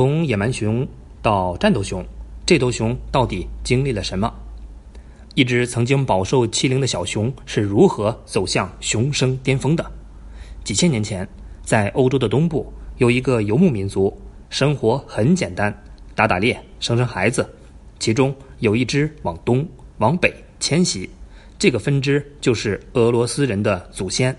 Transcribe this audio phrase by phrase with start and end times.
[0.00, 0.88] 从野蛮熊
[1.20, 2.02] 到战斗熊，
[2.46, 4.32] 这头熊到底经历了什么？
[5.34, 9.84] 一只曾经饱受欺凌的小熊是如何走向熊生巅峰的？
[10.64, 11.28] 几千年前，
[11.62, 14.18] 在欧洲的东部有一个游牧民族，
[14.48, 15.82] 生活很简单，
[16.14, 17.46] 打打猎，生生孩子。
[17.98, 21.10] 其中有一只往东、往北迁徙，
[21.58, 24.34] 这个分支就是俄罗斯人的祖先。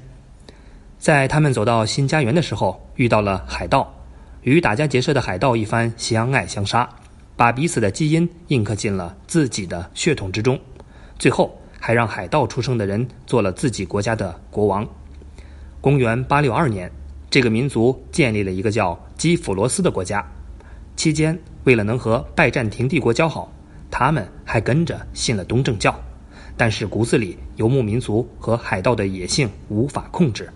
[0.97, 3.93] 在他们走到新家园的时候，遇到了海盗。
[4.43, 6.89] 与打家劫舍的海盗一番相爱相杀，
[7.35, 10.59] 把彼此的基因印刻进了自己的血统之中，
[11.19, 14.87] 最后还让海盗出生的人做了自己国家的国王。
[15.79, 16.91] 公元八六二年，
[17.29, 20.25] 这个民族建立了一个叫基辅罗斯的国家。
[20.95, 23.51] 期间，为了能和拜占庭帝国交好，
[23.89, 25.95] 他们还跟着信了东正教。
[26.57, 30.51] 但是骨子里游牧民族和海盗的野性无法控制。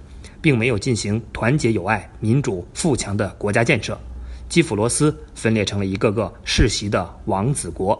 [0.46, 4.00] 并没有进行团结友爱、民主富强的国家建设，
[4.48, 8.00] 基辅罗斯分裂成了一个个世袭的王子国。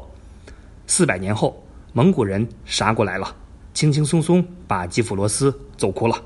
[0.86, 1.60] 四百年后，
[1.92, 3.36] 蒙古人杀过来了，
[3.74, 6.22] 轻轻松松把基辅罗斯揍哭了。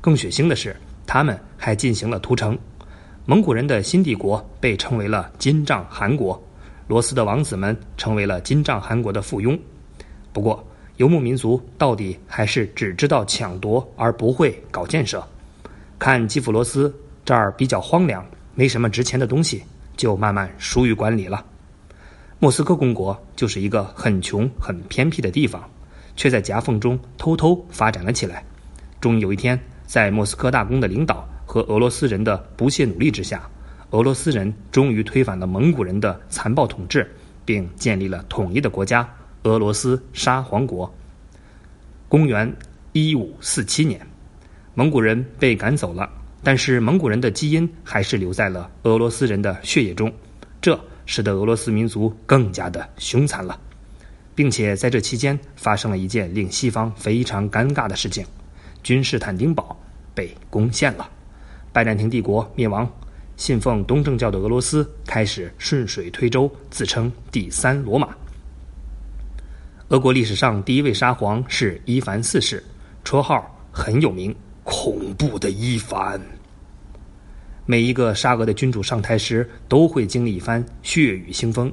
[0.00, 0.74] 更血腥的是，
[1.06, 2.58] 他们还进行了屠城。
[3.24, 6.42] 蒙古人的新帝国被称为了金帐汗国，
[6.88, 9.56] 罗斯的王子们成为了金帐汗国的附庸。
[10.32, 15.24] 不过，游牧民族到底还是只知道抢夺，而不会搞建设。
[16.02, 16.92] 看基辅罗斯
[17.24, 19.62] 这儿比较荒凉，没什么值钱的东西，
[19.96, 21.46] 就慢慢疏于管理了。
[22.40, 25.62] 莫斯科公国就是一个很穷、很偏僻的地方，
[26.16, 28.44] 却在夹缝中偷偷发展了起来。
[29.00, 33.48] 终于有一天，在莫斯科大公的领导和俄罗斯人的不懈努力之下，
[33.90, 37.08] 俄罗斯人终于推翻了蒙古人的残暴统治，
[37.44, 39.08] 并建立了统一的国家——
[39.44, 40.92] 俄罗斯沙皇国。
[42.08, 42.52] 公元
[42.90, 44.04] 一五四七年。
[44.74, 46.08] 蒙古人被赶走了，
[46.42, 50.10] 但是蒙古人的基因还是留在了俄罗斯人的血液中，
[50.62, 53.60] 这使得俄罗斯民族更加的凶残了，
[54.34, 58.24] 并且在这期间发生了一件令西方非常尴尬的事情：
[58.82, 59.78] 君士坦丁堡
[60.14, 61.06] 被攻陷了，
[61.70, 62.90] 拜占庭帝国灭亡，
[63.36, 68.08] 信奉东正教的俄罗斯开始顺水推舟，自称第三罗马。
[69.88, 72.64] 俄国历史上第一位沙皇是伊凡四世，
[73.04, 74.34] 绰号很有名。
[74.64, 76.20] 恐怖的伊凡。
[77.64, 81.72] 每一个沙俄的君主上台时，都会经历一番血雨腥风。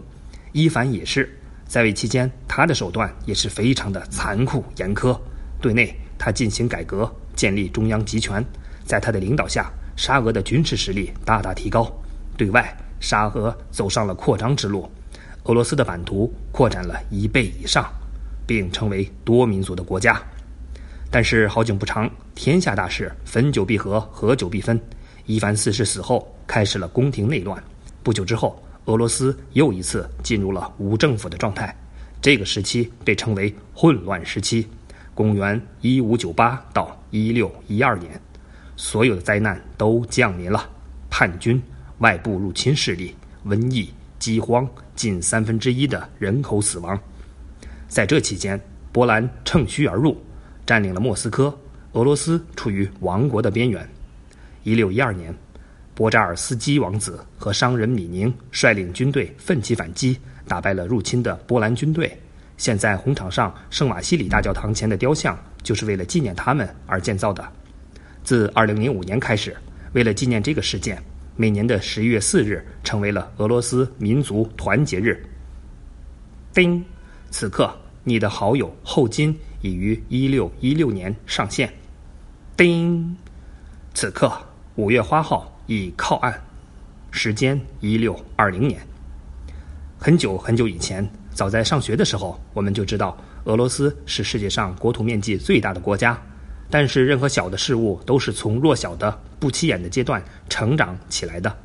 [0.52, 1.30] 伊凡也是，
[1.68, 5.20] 在位期间，他的手段也是非常的残酷严苛。
[5.62, 8.44] 对内，他进行改革，建立中央集权，
[8.86, 11.92] 在他的领导下，沙俄的军事实力大大提高。
[12.38, 14.90] 对外，沙俄走上了扩张之路，
[15.44, 17.92] 俄罗斯的版图扩展了一倍以上，
[18.46, 20.22] 并成为多民族的国家。
[21.12, 24.80] 但是好景不长，天下大事，分久必合，合久必分。
[25.26, 27.62] 伊凡四世死后，开始了宫廷内乱。
[28.04, 31.76] 不久之后，俄罗斯又一次进入了无政府的状态。
[32.22, 34.68] 这个时期被称为混乱时期，
[35.16, 38.20] 公元一五九八到一六一二年，
[38.76, 40.70] 所有的灾难都降临了：
[41.10, 41.60] 叛军、
[42.00, 43.16] 外部入侵势力、
[43.46, 47.00] 瘟疫、饥荒，近三分之一的人口死亡。
[47.88, 48.60] 在这期间，
[48.92, 50.16] 波兰乘虚而入。
[50.70, 51.52] 占领了莫斯科，
[51.94, 53.90] 俄罗斯处于亡国的边缘。
[54.62, 55.36] 一六一二年，
[55.96, 60.16] 波扎尔斯基王子和商人米宁率领军队奋起反击，
[60.48, 62.16] 打败了入侵的波兰军队。
[62.58, 67.44] 现在红场上圣瓦西里大教堂前的雕像，就是为了纪念他们而建造的。
[68.24, 69.58] 自二零零五年开始，
[69.94, 71.02] 为了纪念这个事件，
[71.36, 75.20] 每年的十一月四日成为了俄罗斯民族团结日。
[76.54, 76.86] 叮，
[77.32, 79.36] 此刻你的好友后金。
[79.62, 81.74] 已于一六一六年上线。
[82.56, 83.16] 叮，
[83.94, 84.32] 此刻
[84.76, 86.34] 五月花号已靠岸，
[87.12, 88.80] 时间一六二零年。
[89.98, 96.20] 很久很久以前，早在上学的时候，我们就知道俄罗斯是世界上国土面积最大的国家。
[96.70, 101.58] 但是，任何小的事物都是从弱小的、不起眼的阶段成长起来的。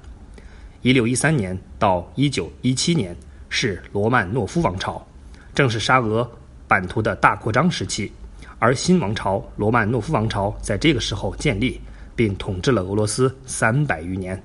[0.81, 3.14] 一六一三年到一九一七年
[3.49, 5.06] 是罗曼诺夫王朝，
[5.55, 6.31] 正是沙俄。
[6.75, 8.11] 版图的大扩张时期，
[8.59, 11.81] 而新王朝罗曼诺夫王朝在这个时候建立，
[12.17, 14.43] 并统治了俄罗斯三百余年。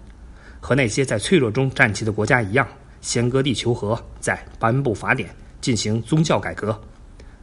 [0.59, 2.67] 和那些在脆弱中站起的国家一样，
[3.01, 5.27] 先割地求和，再颁布法典，
[5.59, 6.79] 进行宗教改革。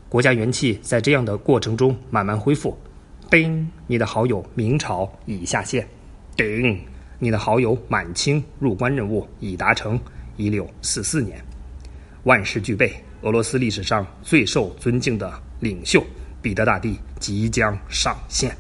[0.09, 2.79] 国家元气在这样的过程中慢慢恢复。
[3.29, 5.85] 叮，你的好友明朝已下线。
[6.37, 6.81] 叮，
[7.19, 9.99] 你的好友满清入关任务已达成。
[10.37, 11.45] 一六四四年，
[12.23, 12.95] 万事俱备。
[13.23, 16.05] 俄罗斯历史上最受尊敬的领袖
[16.43, 18.57] 彼得大帝即将上线。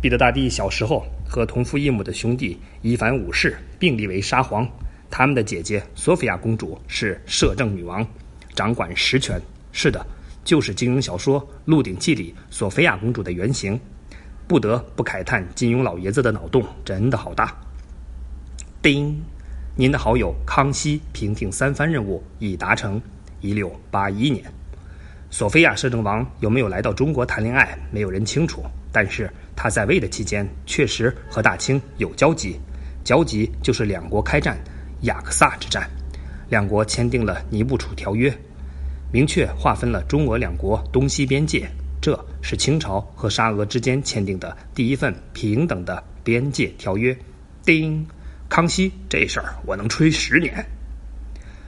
[0.00, 4.68] 彼得大帝小时候和同父异母的兄弟伊凡五世并立为沙皇，
[5.10, 8.06] 他们的姐姐索菲亚公主是摄政女王，
[8.54, 9.40] 掌管实权。
[9.72, 10.04] 是的，
[10.44, 13.78] 就是金庸小说《鹿鼎记》里索菲亚公主的原型。
[14.46, 17.54] 不得不慨叹金庸老爷子的脑洞真的好大。
[18.80, 19.20] 叮，
[19.80, 23.00] 您的好友康熙平定三藩任务已达成。
[23.40, 24.44] 一六八一年，
[25.30, 28.60] 索菲亚摄政王有没有来到中国谈恋爱，没有人清楚。
[28.90, 32.58] 但是他在位的期间，确实和大清有交集。
[33.04, 34.58] 交集就是两国开战，
[35.02, 35.88] 雅克萨之战，
[36.48, 38.28] 两国签订了《尼布楚条约》，
[39.12, 41.70] 明确划分了中俄两国东西边界。
[42.00, 47.16] 这是清朝和沙俄之间签订的第一份平等的边界条约。
[47.64, 48.04] 叮，
[48.48, 50.64] 康熙这事儿我能吹十年。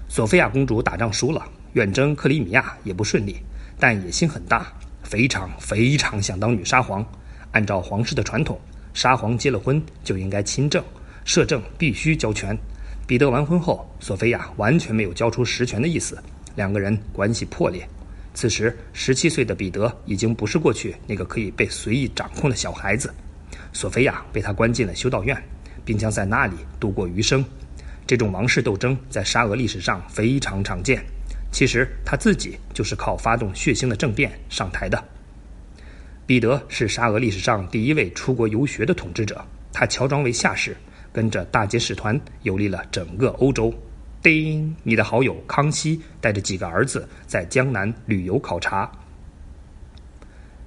[0.08, 3.36] 索菲亚公主打仗输了，远征克里米亚也不顺利，
[3.78, 4.72] 但野心很大，
[5.02, 7.04] 非常非常想当女沙皇。
[7.52, 8.58] 按照皇室的传统，
[8.94, 10.82] 沙皇结了婚就应该亲政，
[11.24, 12.56] 摄政必须交权。
[13.06, 16.20] 彼得完婚后，索菲亚完全没有交出实权的意思，
[16.56, 17.86] 两个人关系破裂。
[18.32, 23.12] 此时，十七岁的彼得已经不是过去那个可以被随意掌控的小孩子。
[23.72, 25.36] 索菲亚被他关进了修道院，
[25.90, 27.44] 并将在那里度过余生。
[28.06, 31.04] 这种王室斗争在沙俄历史上非常常见。
[31.50, 35.02] 其实他自己就是靠发动血腥的政变上台的。
[36.26, 40.76] 彼得是沙俄历史上第一位出国游学的统治者，他乔装为下士，
[41.12, 43.74] 跟着大捷使团游历了整个欧洲。
[44.22, 44.72] 叮！
[44.84, 48.88] 你的好友康熙带着几个儿子在江南旅游考察。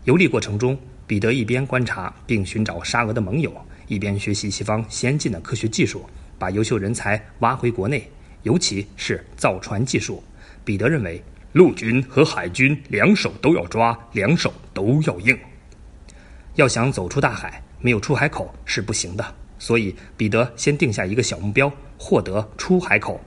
[0.03, 0.77] 游历过程中，
[1.07, 3.55] 彼得一边观察并寻找沙俄的盟友，
[3.93, 6.05] 一边学习西方先进的科学技术，
[6.39, 8.09] 把优秀人才挖回国内，
[8.41, 10.23] 尤其是造船技术。
[10.65, 11.23] 彼得认为，
[11.53, 15.37] 陆军和海军两手都要抓，两手都要硬。
[16.55, 19.35] 要想走出大海，没有出海口是不行的。
[19.59, 23.21] 所以，彼得先定下一个小目标：获得出海口。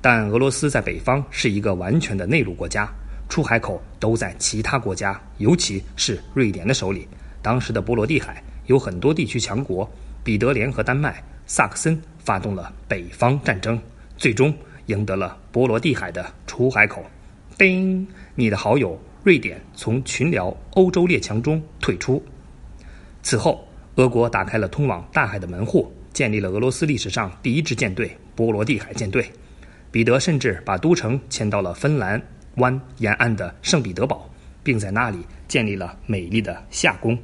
[0.00, 2.88] 但俄罗斯在北方是一个完全的内陆国家，
[3.28, 7.08] 出海口都在其他国家，尤其是瑞典的手里。
[7.42, 9.88] 当时的波罗的海有很多地区强国，
[10.22, 13.80] 彼得联合丹麦、萨克森发动了北方战争，
[14.16, 14.54] 最终
[14.86, 17.04] 赢得了波罗的海的出海口。
[17.56, 22.22] 叮，你的好友瑞典从群聊欧洲列强中退出。
[23.22, 23.66] 此后，
[23.96, 29.30] 俄国打开了通往大海的门户，建立了俄罗斯历史上第一支舰队——波罗的海舰队。
[29.90, 32.20] 彼得甚至把都城迁到了芬兰
[32.56, 34.28] 湾沿岸的圣彼得堡，
[34.62, 35.18] 并在那里
[35.48, 37.18] 建立了美丽的夏宫，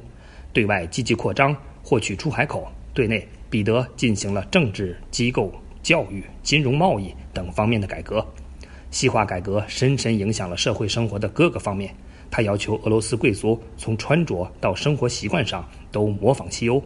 [0.53, 2.61] 对外积极扩张，获取出海口；
[2.93, 5.51] 对内，彼得进行了政治、机构、
[5.81, 8.25] 教育、金融、贸易等方面的改革。
[8.91, 11.93] 西化改革深深影响了社会生活的各个方面。
[12.29, 16.81] 他要求俄罗斯贵族从穿着到生活习惯上都模仿西欧。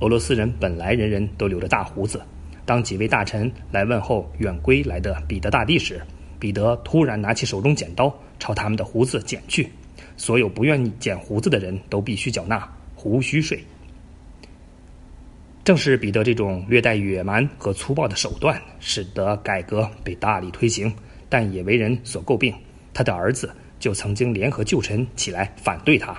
[0.00, 2.20] 俄罗斯人本来人人都留着大胡子。
[2.64, 6.00] 当几位大臣来问候远归来的彼得大帝时，
[6.38, 9.68] 彼得突然拿起手中剪刀，朝他们的胡子剪去。
[10.16, 12.68] 所有不愿意剪胡子的人都必须缴纳
[13.04, 13.62] 胡须税。
[15.62, 20.90] 正是彼得这种略带野蛮和粗暴的手段，使得改革被大力推行，
[21.28, 22.54] 但也为人所诟病。
[22.94, 26.16] 他的儿子就曾经联合旧臣起来反对他。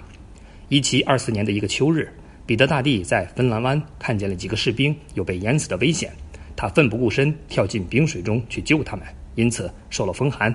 [0.69, 2.07] 一七二四年的一个秋日，
[2.45, 6.11] 彼得大帝在芬兰湾看见了几个士兵有被淹死的危险。
[6.55, 10.53] 他奋不顾身跳进冰水中去救他们，因此受了风寒。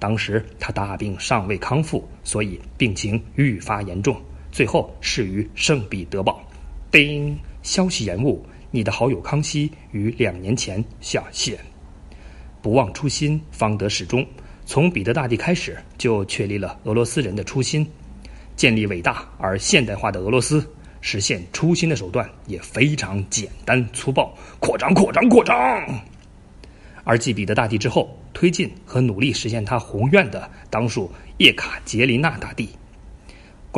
[0.00, 4.20] 当时他大病尚未康复，所以病情愈发严重，
[4.58, 6.42] 最后逝于圣彼得堡。
[6.90, 11.56] 叮，消息延误，你的好友康熙于两年前下线。
[12.60, 14.26] 不忘初心，方得始终。
[14.66, 17.88] 从彼得大帝开始，就确立了俄罗斯人的初心，
[18.56, 20.68] 建立伟大而现代化的俄罗斯。
[21.00, 25.56] 实现初心的手段也非常简单粗暴，扩张、扩张、扩张。
[27.04, 32.68] 而继彼得大帝之后，推进和努力实现他宏愿的，当属叶卡捷琳娜大帝。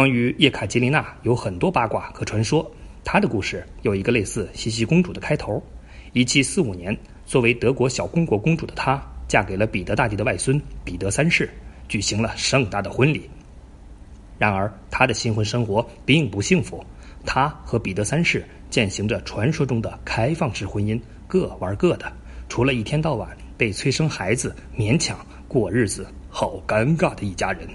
[0.00, 2.66] 关于叶卡捷琳娜有很多八卦和传说，
[3.04, 5.62] 她的故事有一个类似茜茜公主的开头。
[6.14, 11.50] 一七四五年，作为德国小公国公主的她，嫁给了彼得大帝的外孙彼得三世，
[11.86, 13.28] 举行了盛大的婚礼。
[14.38, 16.82] 然而，她的新婚生活并不幸福。
[17.26, 22.10] 他和彼得三世践行着传说中的开放式婚姻，各玩各的，
[22.48, 27.68] 除了一天到晚被催生孩子，勉强过日子，好尴尬的一家人。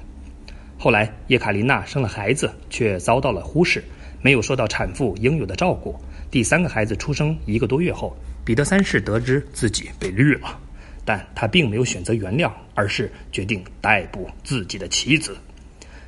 [0.77, 3.83] 后来叶卡琳娜生了孩子，却遭到了忽视，
[4.21, 5.95] 没有受到产妇应有的照顾。
[6.29, 10.59] 第三个孩子出生一个多月后，彼得三世得知自己被绿了，
[11.03, 15.37] 但他并没有选择原谅，而是决定逮捕自己的妻子。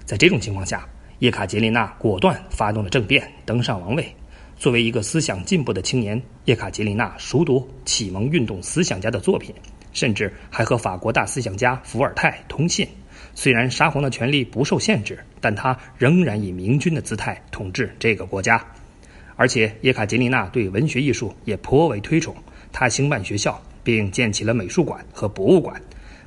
[0.05, 0.88] 在这种情况下。
[1.19, 4.07] 叶卡捷琳娜果断发动了政变，登上王位。
[4.55, 9.51] 作为一个思想进步的青年，叶卡捷琳娜熟读启蒙运动思想家的作品，
[9.93, 12.88] 甚至还和法国大思想家伏尔泰通信。
[13.39, 18.60] 虽然沙皇的权力不受限制，但他仍然以明君的姿态统治这个国家。
[19.36, 22.36] 而且，叶卡捷琳娜对文学艺术也颇为推崇，
[22.72, 25.79] 她兴办学校，并建起了美术馆和博物馆。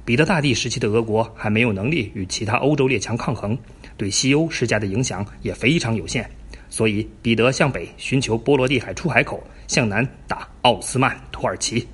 [0.05, 3.59] 彼得大帝时期的俄国还没有能力与其他欧洲列强抗衡，
[3.97, 6.31] 对西欧施加的影响也非常有限。
[6.69, 11.85] 所以，彼得向北寻求波罗的海出海口，向南打奥斯曼土耳其。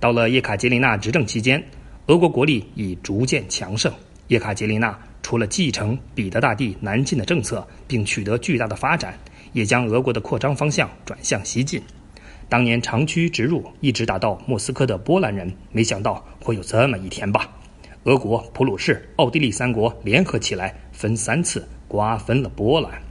[0.00, 1.62] 到了叶卡捷琳娜执政期间，
[2.06, 3.92] 俄国国力已逐渐强盛。
[4.30, 9.18] 叶卡捷琳娜除了继承彼得大帝南进的政策，并取得巨大的发展，
[9.52, 11.82] 也将俄国的扩张方向转向西进。
[12.48, 17.50] 当年长驱直入，一直打到莫斯科的波兰人，没想到会有这么一天吧？
[18.04, 23.02] 俄国、普鲁士、奥地利三国联合起来，分三次瓜分了波兰。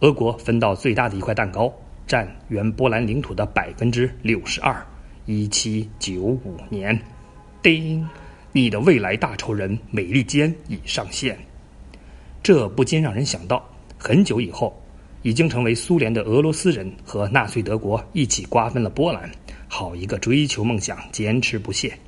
[0.00, 1.70] 俄国分到最大的一块蛋糕，
[2.06, 4.82] 占原波兰领土的百分之六十二。
[5.26, 6.98] 一七九五年，
[7.60, 8.08] 叮。
[8.54, 11.38] 你的未来大仇人美利坚已上线，
[12.42, 13.66] 这不禁让人想到，
[13.96, 14.78] 很久以后，
[15.22, 19.30] 已经成为苏联的俄罗斯人和纳粹德国一起瓜分了波兰，
[19.68, 21.98] 好一个追求梦想、坚持不懈。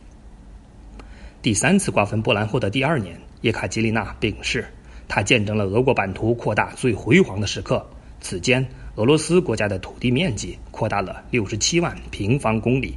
[1.40, 4.66] 第三次瓜分波兰后的第二年，叶卡捷琳娜病逝，
[5.08, 7.86] 她见证了俄国版图扩大最辉煌的时刻。
[8.20, 12.94] 此间，俄罗斯国家的土地面积扩大了六十七万平方公里，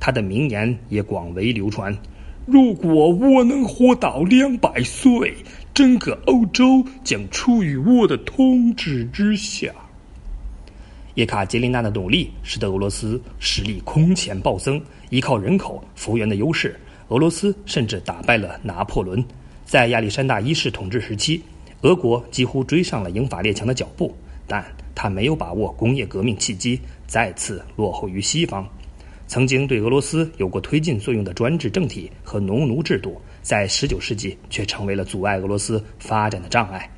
[0.00, 1.94] 她的名言也广为流传。
[2.50, 5.34] 如果我能活到两百岁，
[5.74, 9.70] 整个欧洲将处于我的统治之下。
[11.16, 16.74] 叶卡捷琳娜的努力使得俄罗斯实力空前暴增，依靠人口幅员的优势，
[17.08, 19.22] 俄罗斯甚至打败了拿破仑。
[19.66, 21.42] 在亚历山大一世统治时期，
[21.82, 24.64] 俄国几乎追上了英法列强的脚步，但
[24.94, 28.66] 他没有把握工业革命契机，再次落后于西方。
[29.28, 36.90] 曾经对俄罗斯有过推进作用的专制政体和农奴制度，在19世纪却成为了阻碍俄罗斯发展的障碍。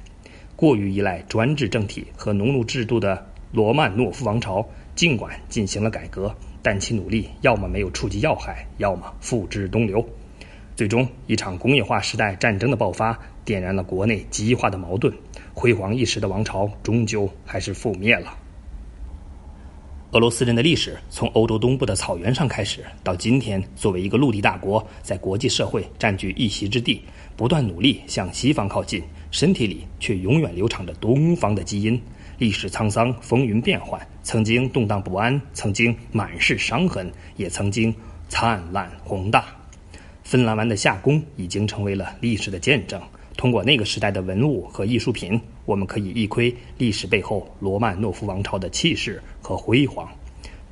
[0.55, 6.33] 过于依赖专制政体和农奴制度的罗曼诺夫王朝，尽管进行了改革，
[6.63, 10.07] 但其努力要么没有触及要害，要么付之东流。
[10.77, 15.13] 最终，一场工业化时代战争的爆发，点燃了国内激化的矛盾，
[15.53, 18.39] 辉煌一时的王朝终究还是覆灭了。
[20.13, 27.01] 俄罗斯人的历史从欧洲东部的草原上开始，到今天作为一个陆地大国，在国际社会占据一席之地，
[27.37, 29.01] 不断努力向西方靠近，
[29.31, 32.01] 身体里却永远流淌着东方的基因。
[32.39, 37.95] 历史沧桑，风云变幻，曾经动荡不安，曾经满是伤痕，也曾经
[38.29, 39.45] 灿烂宏大。
[40.25, 43.01] 芬兰湾的夏宫已经成为了历史的见证。
[43.37, 50.09] 通过那个时代的文物和艺术品，我们可以一窥历史背后罗曼诺夫王朝的气势和辉煌。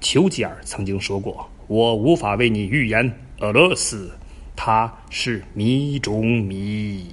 [0.01, 4.11] 丘吉尔曾经说过：“我无法为你预言俄罗斯，
[4.57, 7.07] 它是迷中迷。”